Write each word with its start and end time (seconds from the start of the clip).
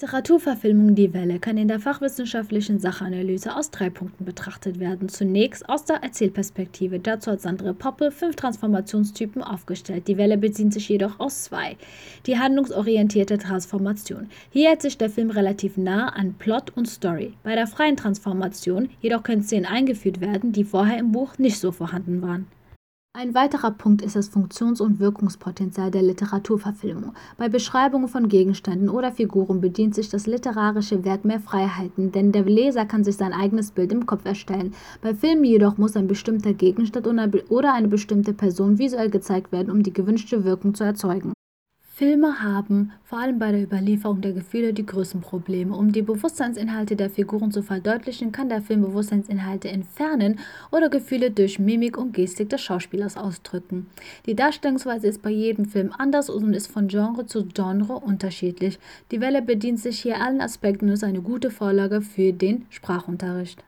Literaturverfilmung 0.00 0.94
Die 0.94 1.12
Welle 1.12 1.40
kann 1.40 1.56
in 1.56 1.66
der 1.66 1.80
fachwissenschaftlichen 1.80 2.78
Sachanalyse 2.78 3.56
aus 3.56 3.72
drei 3.72 3.90
Punkten 3.90 4.24
betrachtet 4.24 4.78
werden. 4.78 5.08
Zunächst 5.08 5.68
aus 5.68 5.86
der 5.86 6.04
Erzählperspektive. 6.04 7.00
Dazu 7.00 7.32
hat 7.32 7.40
Sandra 7.40 7.72
Poppe 7.72 8.12
fünf 8.12 8.36
Transformationstypen 8.36 9.42
aufgestellt. 9.42 10.06
Die 10.06 10.16
Welle 10.16 10.38
bezieht 10.38 10.72
sich 10.72 10.88
jedoch 10.88 11.18
aus 11.18 11.42
zwei. 11.42 11.76
Die 12.26 12.38
handlungsorientierte 12.38 13.38
Transformation. 13.38 14.28
Hier 14.50 14.68
hält 14.68 14.82
sich 14.82 14.98
der 14.98 15.10
Film 15.10 15.30
relativ 15.30 15.76
nah 15.76 16.10
an 16.10 16.34
Plot 16.34 16.70
und 16.76 16.86
Story. 16.86 17.34
Bei 17.42 17.56
der 17.56 17.66
freien 17.66 17.96
Transformation 17.96 18.90
jedoch 19.00 19.24
können 19.24 19.42
Szenen 19.42 19.66
eingeführt 19.66 20.20
werden, 20.20 20.52
die 20.52 20.62
vorher 20.62 20.98
im 20.98 21.10
Buch 21.10 21.38
nicht 21.38 21.58
so 21.58 21.72
vorhanden 21.72 22.22
waren. 22.22 22.46
Ein 23.20 23.34
weiterer 23.34 23.72
Punkt 23.72 24.02
ist 24.02 24.14
das 24.14 24.28
Funktions- 24.28 24.80
und 24.80 25.00
Wirkungspotenzial 25.00 25.90
der 25.90 26.02
Literaturverfilmung. 26.02 27.14
Bei 27.36 27.48
Beschreibungen 27.48 28.06
von 28.06 28.28
Gegenständen 28.28 28.88
oder 28.88 29.10
Figuren 29.10 29.60
bedient 29.60 29.96
sich 29.96 30.08
das 30.08 30.28
literarische 30.28 31.04
Werk 31.04 31.24
mehr 31.24 31.40
Freiheiten, 31.40 32.12
denn 32.12 32.30
der 32.30 32.44
Leser 32.44 32.86
kann 32.86 33.02
sich 33.02 33.16
sein 33.16 33.32
eigenes 33.32 33.72
Bild 33.72 33.90
im 33.90 34.06
Kopf 34.06 34.24
erstellen. 34.24 34.72
Bei 35.02 35.16
Filmen 35.16 35.42
jedoch 35.42 35.78
muss 35.78 35.96
ein 35.96 36.06
bestimmter 36.06 36.52
Gegenstand 36.52 37.08
oder 37.08 37.74
eine 37.74 37.88
bestimmte 37.88 38.34
Person 38.34 38.78
visuell 38.78 39.10
gezeigt 39.10 39.50
werden, 39.50 39.72
um 39.72 39.82
die 39.82 39.92
gewünschte 39.92 40.44
Wirkung 40.44 40.74
zu 40.74 40.84
erzeugen. 40.84 41.32
Filme 41.98 42.44
haben, 42.44 42.92
vor 43.02 43.18
allem 43.18 43.40
bei 43.40 43.50
der 43.50 43.64
Überlieferung 43.64 44.20
der 44.20 44.32
Gefühle, 44.32 44.72
die 44.72 44.86
größten 44.86 45.20
Probleme. 45.20 45.74
Um 45.74 45.90
die 45.90 46.02
Bewusstseinsinhalte 46.02 46.94
der 46.94 47.10
Figuren 47.10 47.50
zu 47.50 47.60
verdeutlichen, 47.60 48.30
kann 48.30 48.48
der 48.48 48.62
Film 48.62 48.82
Bewusstseinsinhalte 48.82 49.68
entfernen 49.68 50.38
oder 50.70 50.90
Gefühle 50.90 51.32
durch 51.32 51.58
Mimik 51.58 51.98
und 51.98 52.12
Gestik 52.12 52.50
des 52.50 52.60
Schauspielers 52.60 53.16
ausdrücken. 53.16 53.88
Die 54.26 54.36
Darstellungsweise 54.36 55.08
ist 55.08 55.22
bei 55.22 55.30
jedem 55.30 55.64
Film 55.64 55.92
anders 55.98 56.30
und 56.30 56.54
ist 56.54 56.68
von 56.68 56.86
Genre 56.86 57.26
zu 57.26 57.44
Genre 57.46 57.94
unterschiedlich. 57.94 58.78
Die 59.10 59.20
Welle 59.20 59.42
bedient 59.42 59.80
sich 59.80 59.98
hier 59.98 60.20
allen 60.20 60.40
Aspekten 60.40 60.86
und 60.86 60.92
ist 60.92 61.02
eine 61.02 61.20
gute 61.20 61.50
Vorlage 61.50 62.00
für 62.00 62.32
den 62.32 62.66
Sprachunterricht. 62.70 63.64